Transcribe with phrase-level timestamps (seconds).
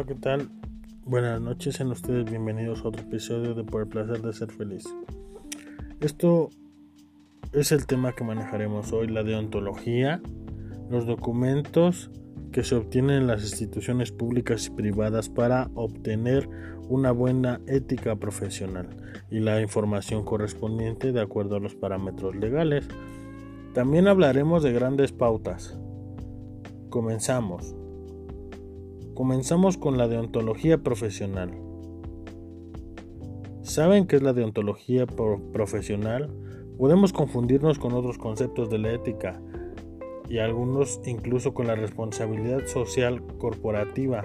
[0.00, 0.48] Hola, ¿qué tal?
[1.04, 4.84] Buenas noches, sean ustedes bienvenidos a otro episodio de Por el placer de ser feliz.
[6.00, 6.48] Esto
[7.52, 10.22] es el tema que manejaremos hoy, la deontología,
[10.88, 12.10] los documentos
[12.50, 16.48] que se obtienen en las instituciones públicas y privadas para obtener
[16.88, 18.88] una buena ética profesional
[19.30, 22.88] y la información correspondiente de acuerdo a los parámetros legales.
[23.74, 25.78] También hablaremos de grandes pautas.
[26.88, 27.74] Comenzamos.
[29.20, 31.50] Comenzamos con la deontología profesional.
[33.60, 36.30] ¿Saben qué es la deontología profesional?
[36.78, 39.38] Podemos confundirnos con otros conceptos de la ética
[40.30, 44.24] y algunos incluso con la responsabilidad social corporativa.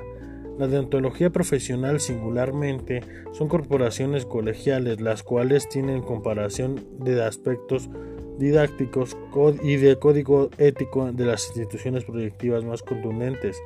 [0.57, 3.01] La deontología profesional singularmente
[3.33, 7.89] son corporaciones colegiales las cuales tienen comparación de aspectos
[8.37, 9.17] didácticos
[9.63, 13.57] y de código ético de las instituciones proyectivas más contundentes.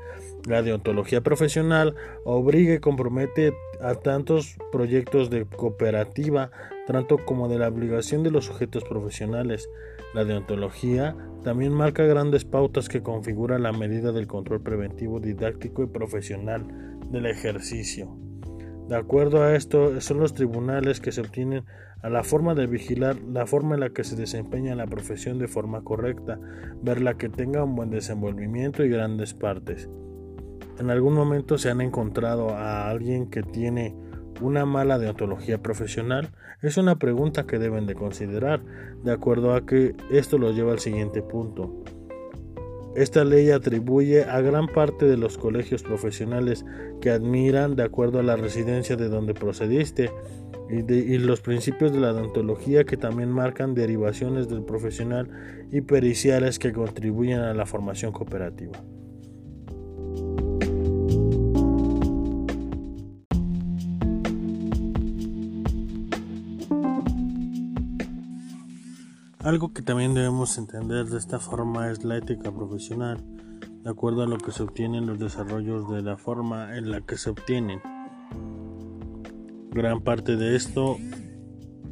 [0.48, 6.52] La deontología profesional obliga y compromete a tantos proyectos de cooperativa,
[6.88, 9.70] tanto como de la obligación de los sujetos profesionales.
[10.14, 15.88] La deontología también marca grandes pautas que configuran la medida del control preventivo, didáctico y
[15.88, 16.66] profesional
[17.12, 18.29] del ejercicio.
[18.90, 21.64] De acuerdo a esto, son los tribunales que se obtienen
[22.02, 25.48] a la forma de vigilar la forma en la que se desempeña la profesión de
[25.48, 26.40] forma correcta,
[26.82, 29.88] verla que tenga un buen desenvolvimiento y grandes partes.
[30.80, 33.96] En algún momento se han encontrado a alguien que tiene
[34.42, 36.30] una mala deontología profesional?
[36.64, 38.62] Es una pregunta que deben de considerar,
[39.04, 41.84] de acuerdo a que esto lo lleva al siguiente punto.
[42.96, 46.66] Esta ley atribuye a gran parte de los colegios profesionales
[47.02, 50.10] que admiran de acuerdo a la residencia de donde procediste
[50.70, 55.30] y, los principios de la deontología que también marcan derivaciones del profesional
[55.72, 58.80] y periciales que contribuyen a la formación cooperativa.
[69.42, 73.24] Algo que también debemos entender de esta forma es la ética profesional,
[73.84, 77.16] de acuerdo a lo que se obtienen los desarrollos de la forma en la que
[77.16, 77.82] se obtienen.
[79.72, 80.98] Gran parte de esto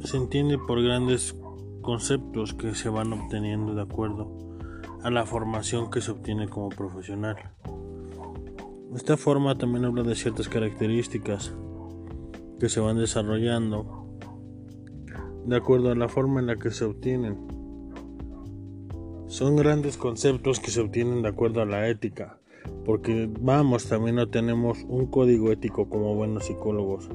[0.04, 1.34] se entiende por grandes
[1.80, 4.58] conceptos que se van obteniendo de acuerdo
[5.02, 7.36] a la formación que se obtiene como profesional.
[8.94, 11.54] Esta forma también habla de ciertas características
[12.60, 14.07] que se van desarrollando
[15.48, 17.38] de acuerdo a la forma en la que se obtienen.
[19.28, 22.38] Son grandes conceptos que se obtienen de acuerdo a la ética,
[22.84, 27.08] porque vamos, también no tenemos un código ético como buenos psicólogos.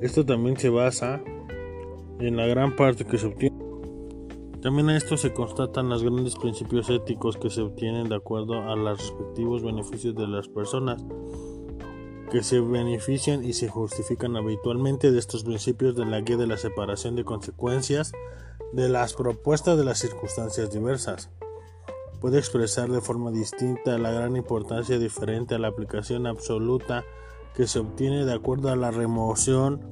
[0.00, 1.22] Esto también se basa
[2.18, 3.62] en la gran parte que se obtiene.
[4.60, 8.74] También a esto se constatan los grandes principios éticos que se obtienen de acuerdo a
[8.74, 11.04] los respectivos beneficios de las personas
[12.32, 16.56] que se benefician y se justifican habitualmente de estos principios de la guía de la
[16.56, 18.12] separación de consecuencias
[18.72, 21.28] de las propuestas de las circunstancias diversas.
[22.22, 27.04] Puede expresar de forma distinta la gran importancia diferente a la aplicación absoluta
[27.54, 29.82] que se obtiene de acuerdo a la remoción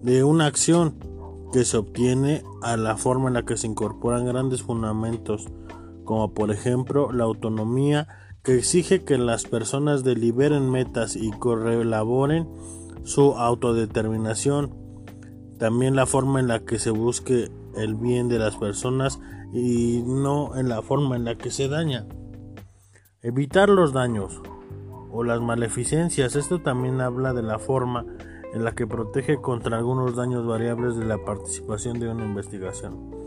[0.00, 0.98] de una acción
[1.52, 5.48] que se obtiene a la forma en la que se incorporan grandes fundamentos
[6.04, 8.08] como por ejemplo la autonomía
[8.44, 12.46] que exige que las personas deliberen metas y correlaboren
[13.02, 14.74] su autodeterminación.
[15.58, 19.18] También la forma en la que se busque el bien de las personas
[19.54, 22.06] y no en la forma en la que se daña.
[23.22, 24.42] Evitar los daños
[25.10, 26.36] o las maleficencias.
[26.36, 28.04] Esto también habla de la forma
[28.52, 33.23] en la que protege contra algunos daños variables de la participación de una investigación.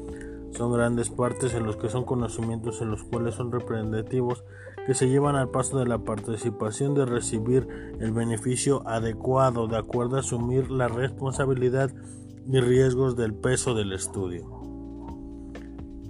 [0.52, 4.44] Son grandes partes en los que son conocimientos en los cuales son representativos
[4.86, 7.68] que se llevan al paso de la participación de recibir
[8.00, 11.92] el beneficio adecuado de acuerdo a asumir la responsabilidad
[12.50, 14.46] y riesgos del peso del estudio.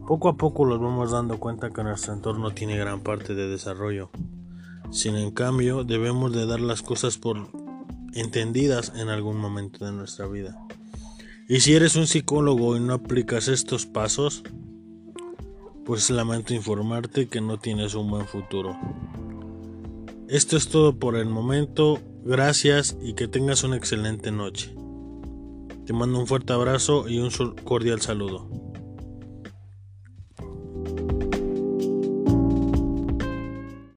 [0.07, 4.09] Poco a poco nos vamos dando cuenta que nuestro entorno tiene gran parte de desarrollo.
[4.91, 7.49] Sin en cambio, debemos de dar las cosas por
[8.13, 10.57] entendidas en algún momento de nuestra vida.
[11.49, 14.43] Y si eres un psicólogo y no aplicas estos pasos,
[15.85, 18.77] pues lamento informarte que no tienes un buen futuro.
[20.27, 24.75] Esto es todo por el momento, gracias y que tengas una excelente noche.
[25.85, 27.29] Te mando un fuerte abrazo y un
[27.63, 28.66] cordial saludo.